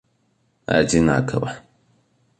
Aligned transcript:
одинаково 0.77 1.51